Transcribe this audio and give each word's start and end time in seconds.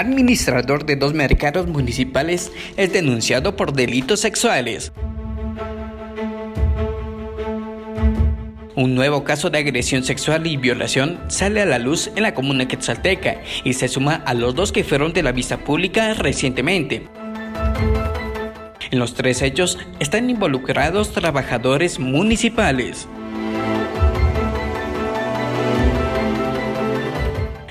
administrador 0.00 0.84
de 0.84 0.96
dos 0.96 1.14
mercados 1.14 1.66
municipales, 1.66 2.52
es 2.76 2.92
denunciado 2.92 3.56
por 3.56 3.72
delitos 3.72 4.20
sexuales. 4.20 4.92
Un 8.76 8.94
nuevo 8.94 9.24
caso 9.24 9.50
de 9.50 9.58
agresión 9.58 10.04
sexual 10.04 10.46
y 10.46 10.56
violación 10.56 11.20
sale 11.28 11.60
a 11.60 11.66
la 11.66 11.78
luz 11.78 12.10
en 12.16 12.22
la 12.22 12.34
comuna 12.34 12.66
quetzalteca 12.66 13.42
y 13.62 13.74
se 13.74 13.88
suma 13.88 14.22
a 14.24 14.32
los 14.32 14.54
dos 14.54 14.72
que 14.72 14.84
fueron 14.84 15.12
de 15.12 15.22
la 15.22 15.32
vista 15.32 15.58
pública 15.58 16.14
recientemente. 16.14 17.06
En 18.90 18.98
los 18.98 19.14
tres 19.14 19.42
hechos 19.42 19.78
están 19.98 20.30
involucrados 20.30 21.12
trabajadores 21.12 21.98
municipales. 21.98 23.06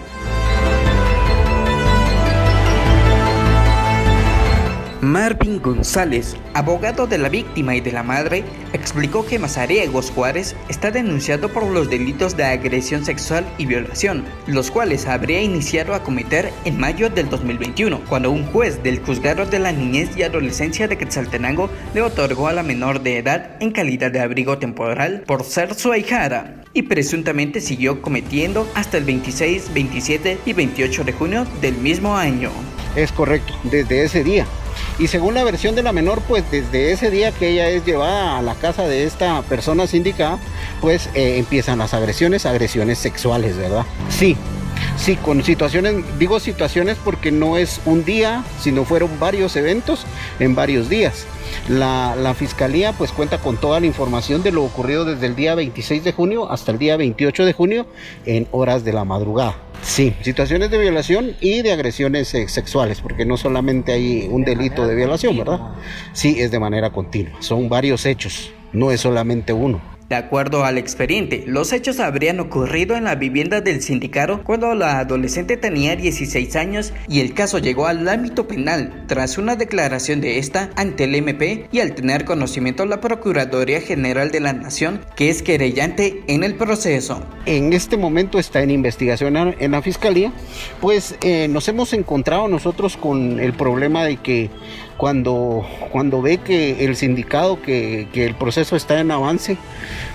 Marvin 5.02 5.60
González, 5.60 6.36
abogado 6.54 7.08
de 7.08 7.18
la 7.18 7.28
víctima 7.28 7.76
y 7.76 7.82
de 7.82 7.92
la 7.92 8.04
madre, 8.04 8.44
explicó 8.72 9.26
que 9.26 9.40
Mazariegos 9.40 10.12
Juárez 10.12 10.56
está 10.70 10.92
denunciado 10.92 11.50
por 11.50 11.66
los 11.66 11.90
delitos 11.90 12.38
de 12.38 12.44
agresión 12.44 13.04
sexual 13.04 13.44
y 13.58 13.66
violación, 13.66 14.24
los 14.46 14.70
cuales 14.70 15.08
habría 15.08 15.42
iniciado 15.42 15.96
a 15.96 16.04
cometer 16.04 16.54
en 16.66 16.80
mayo 16.80 17.10
del 17.10 17.30
2021, 17.30 18.00
cuando 18.08 18.30
un 18.30 18.46
juez 18.46 18.84
del 18.84 19.00
juzgado 19.00 19.48
de 19.48 19.58
la 19.58 19.72
niñez 19.72 20.16
y 20.16 20.22
adolescencia 20.22 20.88
de 20.88 21.00
Quetzaltenango 21.00 21.72
le 21.96 22.04
otorgó 22.04 22.48
a 22.48 22.54
la 22.54 22.62
menor 22.62 23.02
de 23.02 23.18
edad 23.18 23.58
en 23.60 23.72
calidad 23.72 24.12
de 24.12 24.20
abrigo 24.20 24.60
temporal 24.60 25.24
por 25.26 25.44
ser 25.44 25.74
su 25.74 25.92
ahijada 25.92 26.64
y 26.76 26.84
presuntamente 26.84 27.60
siguió 27.60 28.04
cometiendo 28.04 28.70
hasta 28.76 29.00
el 29.00 29.06
26, 29.06 29.74
27 29.74 30.38
y 30.46 30.54
28 30.54 31.04
de 31.06 31.14
junio 31.14 31.48
del 31.60 31.76
mismo 31.78 32.16
año. 32.16 32.52
Es 32.96 33.12
correcto, 33.12 33.54
desde 33.64 34.04
ese 34.04 34.24
día 34.24 34.46
y 35.02 35.08
según 35.08 35.34
la 35.34 35.44
versión 35.44 35.74
de 35.74 35.82
la 35.82 35.94
menor, 35.94 36.22
pues 36.28 36.44
desde 36.52 36.92
ese 36.92 37.10
día 37.10 37.32
que 37.32 37.50
ella 37.50 37.68
es 37.70 37.84
llevada 37.84 38.38
a 38.38 38.42
la 38.44 38.54
casa 38.54 38.88
de 38.88 39.04
esta 39.04 39.42
persona 39.42 39.88
sindicada, 39.88 40.38
pues 40.80 41.10
eh, 41.16 41.40
empiezan 41.40 41.80
las 41.80 41.96
agresiones, 41.96 42.46
agresiones 42.46 43.00
sexuales, 43.00 43.58
¿verdad? 43.58 43.84
Sí, 44.10 44.38
sí, 44.98 45.16
con 45.16 45.44
situaciones, 45.44 46.04
digo 46.20 46.40
situaciones 46.40 46.98
porque 47.04 47.32
no 47.32 47.58
es 47.58 47.82
un 47.86 48.04
día, 48.06 48.44
sino 48.60 48.86
fueron 48.86 49.20
varios 49.20 49.56
eventos 49.56 50.06
en 50.40 50.56
varios 50.56 50.90
días. 50.90 51.26
La, 51.70 52.34
fiscalía 52.38 52.94
pues 52.94 53.12
cuenta 53.12 53.38
con 53.38 53.58
toda 53.58 53.80
la 53.80 53.86
información 53.86 54.42
de 54.42 54.52
lo 54.52 54.64
ocurrido 54.64 55.06
desde 55.06 55.28
el 55.28 55.36
día 55.36 55.54
26 55.54 56.04
de 56.04 56.12
junio 56.14 56.50
hasta 56.50 56.72
el 56.72 56.80
día 56.80 56.98
28 56.98 57.46
de 57.46 57.54
junio 57.54 57.86
en 58.26 58.48
horas 58.52 58.84
de 58.84 58.94
la 58.94 59.04
madrugada. 59.04 59.56
Sí, 59.84 60.16
situaciones 60.22 60.72
de 60.72 60.78
violación 60.78 61.36
y 61.42 61.62
de 61.62 61.72
agresiones 61.72 62.30
sexuales, 62.30 63.02
porque 63.02 63.26
no 63.26 63.36
solamente 63.38 63.92
hay 63.92 64.28
un 64.30 64.44
delito 64.44 64.88
de 64.88 64.96
violación, 64.96 65.38
¿verdad? 65.38 65.60
Sí, 66.14 66.40
es 66.40 66.52
de 66.52 66.60
manera 66.60 66.92
continua. 66.92 67.34
Son 67.42 67.68
varios 67.68 68.06
hechos, 68.06 68.52
no 68.72 68.92
es 68.92 69.02
solamente 69.02 69.54
uno. 69.54 69.82
De 70.12 70.18
acuerdo 70.18 70.66
al 70.66 70.78
expediente, 70.78 71.46
los 71.48 71.72
hechos 71.72 72.02
habrían 72.02 72.42
ocurrido 72.42 72.98
en 72.98 73.06
la 73.06 73.16
vivienda 73.16 73.62
del 73.62 73.82
sindicato 73.82 74.44
cuando 74.44 74.76
la 74.76 75.00
adolescente 75.00 75.56
tenía 75.56 75.96
16 75.96 76.54
años 76.58 76.92
y 77.08 77.22
el 77.22 77.34
caso 77.34 77.60
llegó 77.60 77.88
al 77.88 78.06
ámbito 78.10 78.46
penal. 78.46 79.06
Tras 79.08 79.38
una 79.38 79.56
declaración 79.56 80.20
de 80.20 80.38
esta 80.38 80.70
ante 80.76 81.06
el 81.06 81.16
MP 81.16 81.70
y 81.72 81.80
al 81.80 81.96
tener 81.96 82.26
conocimiento 82.26 82.86
la 82.86 83.00
Procuraduría 83.00 83.80
General 83.80 84.32
de 84.32 84.42
la 84.42 84.52
Nación, 84.52 85.00
que 85.16 85.30
es 85.30 85.42
querellante 85.42 86.24
en 86.28 86.44
el 86.44 86.56
proceso. 86.56 87.24
En 87.46 87.72
este 87.72 87.96
momento 87.96 88.38
está 88.38 88.62
en 88.62 88.72
investigación 88.72 89.38
en 89.38 89.72
la 89.72 89.82
Fiscalía, 89.82 90.34
pues 90.82 91.16
eh, 91.22 91.48
nos 91.48 91.70
hemos 91.70 91.94
encontrado 91.94 92.50
nosotros 92.50 92.98
con 92.98 93.40
el 93.40 93.54
problema 93.54 94.04
de 94.04 94.18
que 94.18 94.50
cuando, 95.02 95.66
cuando 95.92 96.22
ve 96.22 96.38
que 96.38 96.86
el 96.86 96.96
sindicato, 96.96 97.60
que, 97.60 98.08
el 98.14 98.36
proceso 98.36 98.76
está 98.76 99.00
en 99.00 99.10
avance, 99.10 99.58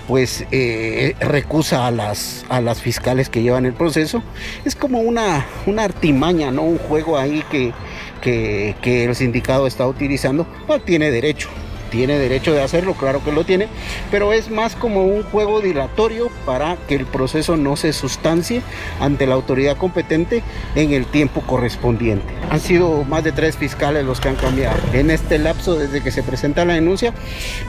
pues 0.07 0.45
eh, 0.53 1.15
recusa 1.21 1.87
a 1.87 1.91
las, 1.91 2.45
a 2.49 2.61
las 2.61 2.81
fiscales 2.81 3.29
que 3.29 3.43
llevan 3.43 3.67
el 3.67 3.75
proceso. 3.75 4.23
Es 4.65 4.77
como 4.77 5.01
una, 5.01 5.47
una 5.67 5.85
artimaña, 5.85 6.51
¿no? 6.51 6.63
Un 6.63 6.79
juego 6.79 7.19
ahí 7.19 7.43
que, 7.51 7.73
que, 8.21 9.05
el 9.05 9.15
sindicato 9.15 9.67
está 9.67 9.87
utilizando. 9.87 10.47
No 10.69 10.81
tiene 10.81 11.11
derecho, 11.11 11.49
tiene 11.91 12.19
derecho 12.19 12.53
de 12.53 12.63
hacerlo, 12.63 12.95
claro 12.95 13.23
que 13.25 13.33
lo 13.33 13.45
tiene, 13.45 13.69
pero 14.11 14.33
es 14.33 14.51
más 14.51 14.77
como 14.77 15.05
un 15.05 15.23
juego 15.25 15.61
dilatorio 15.61 16.31
para 16.45 16.77
que 16.89 16.95
el 16.95 17.07
proceso 17.07 17.57
no 17.57 17.77
se 17.77 17.93
sustancie 17.93 18.63
ante 19.01 19.27
la 19.27 19.35
autoridad 19.35 19.77
competente 19.77 20.43
en 20.75 20.93
el 20.93 21.07
tiempo 21.07 21.43
correspondiente. 21.43 22.27
Han 22.51 22.61
sido 22.61 23.05
más 23.05 23.25
de 23.25 23.33
tres 23.33 23.57
fiscales 23.57 24.05
los 24.05 24.21
que 24.21 24.29
han 24.29 24.37
cambiado 24.37 24.79
en 24.93 25.11
este 25.11 25.39
lapso 25.39 25.77
desde 25.77 26.03
que 26.03 26.11
se 26.11 26.23
presenta 26.23 26.65
la 26.65 26.75
denuncia, 26.75 27.13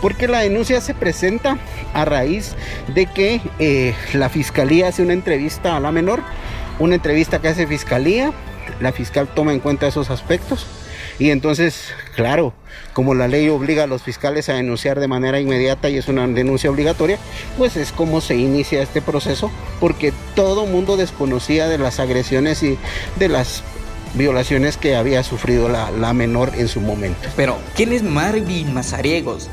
porque 0.02 0.28
la 0.28 0.40
denuncia 0.40 0.82
se 0.82 0.94
presenta 0.94 1.58
a 1.94 2.06
raíz 2.06 2.56
de 2.94 3.06
que 3.06 3.42
eh, 3.60 3.96
la 4.14 4.30
fiscalía 4.30 4.88
hace 4.88 5.02
una 5.02 5.14
entrevista 5.14 5.76
a 5.76 5.80
la 5.80 5.92
menor, 5.92 6.22
una 6.80 6.96
entrevista 6.96 7.40
que 7.40 7.48
hace 7.48 7.68
fiscalía, 7.68 8.32
la 8.80 8.92
fiscal 8.92 9.28
toma 9.28 9.54
en 9.54 9.60
cuenta 9.60 9.88
esos 9.88 10.10
aspectos 10.10 10.68
y 11.20 11.32
entonces, 11.32 11.90
claro, 12.16 12.54
como 12.94 13.16
la 13.16 13.28
ley 13.28 13.50
obliga 13.50 13.84
a 13.84 13.88
los 13.88 14.04
fiscales 14.04 14.50
a 14.50 14.54
denunciar 14.54 15.00
de 15.00 15.08
manera 15.08 15.40
inmediata 15.40 15.90
y 15.90 15.98
es 15.98 16.08
una 16.08 16.28
denuncia 16.28 16.70
obligatoria, 16.70 17.18
pues 17.58 17.76
es 17.76 17.92
como 17.92 18.22
se 18.22 18.36
inicia 18.36 18.82
este 18.82 19.02
proceso, 19.02 19.52
porque 19.80 20.14
todo 20.36 20.66
mundo 20.66 20.96
desconocía 20.96 21.68
de 21.68 21.80
las 21.80 22.00
agresiones 22.00 22.62
y 22.62 22.78
de 23.18 23.30
las 23.30 23.64
violaciones 24.14 24.78
que 24.78 24.96
había 24.96 25.24
sufrido 25.24 25.70
la, 25.70 26.14
menor 26.14 26.52
en 26.56 26.68
su 26.68 26.82
momento. 26.82 27.30
Pero, 27.36 27.58
¿quién 27.76 27.94
es 27.94 28.04
Marvin 28.04 28.74
Mazariegos? 28.74 29.50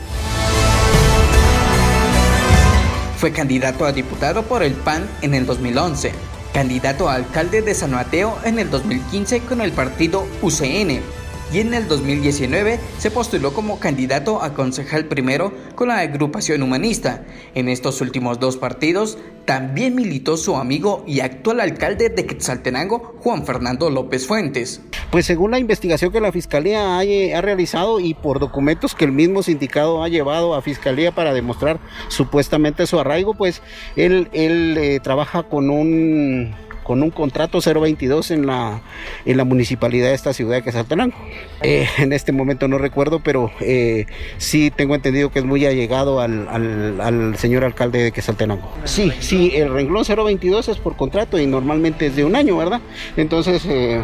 Fue 3.18 3.32
candidato 3.32 3.86
a 3.86 3.92
diputado 3.92 4.42
por 4.42 4.62
el 4.62 4.74
PAN 4.74 5.08
en 5.22 5.32
el 5.32 5.46
2011, 5.46 6.12
candidato 6.52 7.08
a 7.08 7.14
alcalde 7.14 7.62
de 7.62 7.74
San 7.74 7.92
Mateo 7.92 8.38
en 8.44 8.58
el 8.58 8.70
2015 8.70 9.40
con 9.40 9.62
el 9.62 9.72
partido 9.72 10.26
UCN 10.42 11.23
y 11.54 11.60
en 11.60 11.72
el 11.72 11.86
2019 11.86 12.80
se 12.98 13.12
postuló 13.12 13.54
como 13.54 13.78
candidato 13.78 14.42
a 14.42 14.54
concejal 14.54 15.04
primero 15.04 15.52
con 15.76 15.86
la 15.86 16.00
agrupación 16.00 16.64
humanista. 16.64 17.22
En 17.54 17.68
estos 17.68 18.00
últimos 18.00 18.40
dos 18.40 18.56
partidos 18.56 19.18
también 19.44 19.94
militó 19.94 20.36
su 20.36 20.56
amigo 20.56 21.04
y 21.06 21.20
actual 21.20 21.60
alcalde 21.60 22.08
de 22.08 22.26
Quetzaltenango, 22.26 23.14
Juan 23.20 23.46
Fernando 23.46 23.88
López 23.88 24.26
Fuentes. 24.26 24.80
Pues 25.12 25.26
según 25.26 25.52
la 25.52 25.60
investigación 25.60 26.10
que 26.10 26.20
la 26.20 26.32
Fiscalía 26.32 26.98
ha, 26.98 27.40
realizado 27.40 28.00
y 28.00 28.14
por 28.14 28.40
documentos 28.40 28.96
que 28.96 29.04
el 29.04 29.12
mismo 29.12 29.44
sindicato 29.44 30.02
ha 30.02 30.08
llevado 30.08 30.56
a 30.56 30.62
Fiscalía 30.62 31.12
para 31.12 31.32
demostrar 31.32 31.78
supuestamente 32.08 32.84
su 32.88 32.98
arraigo, 32.98 33.34
pues 33.34 33.62
él, 33.94 34.28
él 34.32 34.76
eh, 34.76 34.98
trabaja 35.00 35.44
con 35.44 35.70
un 35.70 36.52
con 36.84 37.02
un 37.02 37.10
contrato 37.10 37.58
022 37.60 38.30
en 38.30 38.46
la, 38.46 38.82
en 39.24 39.36
la 39.36 39.44
municipalidad 39.44 40.08
de 40.08 40.14
esta 40.14 40.32
ciudad 40.32 40.56
de 40.56 40.62
Quetzaltenango. 40.62 41.16
Eh, 41.62 41.88
en 41.98 42.12
este 42.12 42.30
momento 42.30 42.68
no 42.68 42.78
recuerdo, 42.78 43.20
pero 43.20 43.50
eh, 43.60 44.06
sí 44.36 44.70
tengo 44.70 44.94
entendido 44.94 45.32
que 45.32 45.40
es 45.40 45.44
muy 45.44 45.66
allegado 45.66 46.20
al, 46.20 46.46
al, 46.48 47.36
señor 47.38 47.64
alcalde 47.64 48.02
de 48.02 48.12
Quetzaltenango. 48.12 48.70
Sí, 48.84 49.10
sí, 49.18 49.50
el 49.54 49.72
renglón 49.72 50.04
022 50.04 50.68
es 50.68 50.76
por 50.76 50.96
contrato 50.96 51.38
y 51.38 51.46
normalmente 51.46 52.06
es 52.06 52.16
de 52.16 52.24
un 52.24 52.36
año, 52.36 52.56
¿verdad? 52.56 52.80
Entonces, 53.16 53.64
eh, 53.66 54.00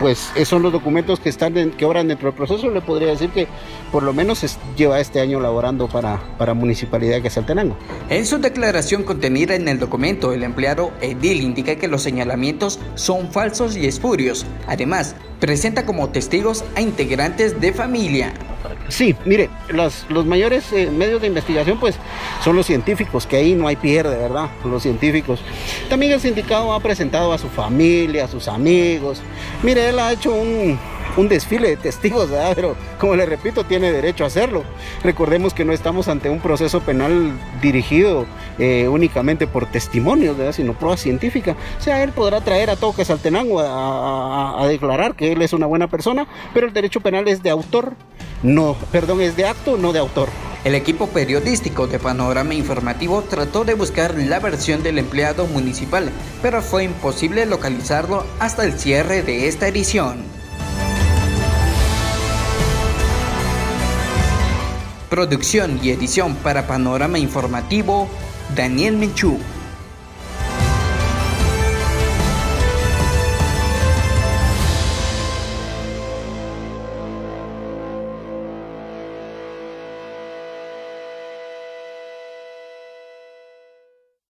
pues 0.00 0.30
esos 0.34 0.48
son 0.48 0.62
los 0.62 0.72
documentos 0.72 1.20
que 1.20 1.28
están 1.28 1.52
que 1.70 1.84
obran 1.84 2.08
dentro 2.08 2.28
del 2.28 2.36
proceso. 2.36 2.70
Le 2.70 2.80
podría 2.80 3.08
decir 3.08 3.30
que 3.30 3.46
por 3.90 4.02
lo 4.02 4.12
menos 4.12 4.42
lleva 4.76 5.00
este 5.00 5.20
año 5.20 5.38
laborando 5.38 5.88
para, 5.88 6.20
para 6.38 6.54
Municipalidad 6.54 7.16
de 7.16 7.22
Quetzaltenango. 7.22 7.76
En 8.08 8.26
su 8.26 8.38
declaración 8.38 9.04
contenida 9.04 9.54
en 9.54 9.68
el 9.68 9.78
documento, 9.78 10.32
el 10.32 10.42
empleado 10.42 10.92
Edil 11.00 11.42
indica 11.42 11.76
que 11.76 11.88
los 11.88 12.02
señalamientos 12.02 12.21
son 12.94 13.30
falsos 13.30 13.76
y 13.76 13.86
espurios. 13.86 14.46
Además, 14.66 15.14
presenta 15.40 15.84
como 15.84 16.08
testigos 16.10 16.64
a 16.76 16.80
integrantes 16.80 17.60
de 17.60 17.72
familia. 17.72 18.32
Sí, 18.88 19.16
mire, 19.24 19.50
los, 19.70 20.06
los 20.08 20.26
mayores 20.26 20.72
eh, 20.72 20.90
medios 20.90 21.20
de 21.20 21.26
investigación 21.26 21.80
pues 21.80 21.96
son 22.44 22.56
los 22.56 22.66
científicos, 22.66 23.26
que 23.26 23.36
ahí 23.36 23.54
no 23.54 23.66
hay 23.66 23.76
pierde, 23.76 24.16
¿verdad? 24.16 24.50
Los 24.64 24.82
científicos. 24.82 25.40
También 25.88 26.12
el 26.12 26.20
sindicato 26.20 26.72
ha 26.72 26.80
presentado 26.80 27.32
a 27.32 27.38
su 27.38 27.48
familia, 27.48 28.26
a 28.26 28.28
sus 28.28 28.48
amigos. 28.48 29.20
Mire, 29.62 29.88
él 29.88 29.98
ha 29.98 30.12
hecho 30.12 30.32
un, 30.32 30.78
un 31.16 31.28
desfile 31.28 31.70
de 31.70 31.76
testigos, 31.76 32.30
pero 32.54 32.76
como 32.98 33.16
le 33.16 33.26
repito, 33.26 33.64
tiene 33.64 33.92
derecho 33.92 34.24
a 34.24 34.28
hacerlo. 34.28 34.64
Recordemos 35.02 35.54
que 35.54 35.64
no 35.64 35.72
estamos 35.72 36.08
ante 36.08 36.30
un 36.30 36.40
proceso 36.40 36.80
penal 36.80 37.32
dirigido 37.60 38.26
eh, 38.58 38.88
únicamente 38.88 39.46
por 39.46 39.66
testimonios, 39.66 40.36
sino 40.54 40.74
prueba 40.74 40.96
científica. 40.96 41.56
O 41.78 41.82
sea, 41.82 42.02
él 42.02 42.12
podrá 42.12 42.40
traer 42.40 42.70
a 42.70 42.76
Toque 42.76 43.04
Saltenango 43.04 43.60
a, 43.60 44.62
a 44.62 44.66
declarar 44.66 45.14
que 45.14 45.32
él 45.32 45.42
es 45.42 45.52
una 45.52 45.66
buena 45.66 45.88
persona, 45.88 46.26
pero 46.54 46.66
el 46.66 46.72
derecho 46.72 47.00
penal 47.00 47.28
es 47.28 47.42
de 47.42 47.50
autor, 47.50 47.94
no, 48.42 48.76
perdón, 48.90 49.20
es 49.20 49.36
de 49.36 49.46
acto, 49.46 49.76
no 49.76 49.92
de 49.92 50.00
autor. 50.00 50.28
El 50.64 50.76
equipo 50.76 51.08
periodístico 51.08 51.88
de 51.88 51.98
Panorama 51.98 52.54
Informativo 52.54 53.22
trató 53.22 53.64
de 53.64 53.74
buscar 53.74 54.14
la 54.16 54.38
versión 54.38 54.84
del 54.84 54.98
empleado 54.98 55.46
municipal, 55.46 56.10
pero 56.40 56.62
fue 56.62 56.84
imposible 56.84 57.46
localizarlo 57.46 58.24
hasta 58.38 58.64
el 58.64 58.78
cierre 58.78 59.22
de 59.22 59.48
esta 59.48 59.66
edición. 59.66 60.41
Producción 65.12 65.78
y 65.82 65.90
edición 65.90 66.36
para 66.36 66.66
Panorama 66.66 67.18
Informativo, 67.18 68.08
Daniel 68.56 68.96
Menchú. 68.96 69.38